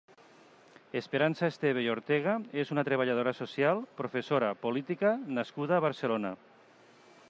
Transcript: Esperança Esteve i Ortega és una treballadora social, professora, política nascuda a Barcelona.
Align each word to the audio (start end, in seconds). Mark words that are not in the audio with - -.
Esperança 1.01 1.49
Esteve 1.51 1.83
i 1.87 1.91
Ortega 1.95 2.33
és 2.63 2.73
una 2.77 2.85
treballadora 2.89 3.35
social, 3.43 3.85
professora, 4.01 4.53
política 4.67 5.17
nascuda 5.39 5.79
a 5.79 5.87
Barcelona. 5.91 6.39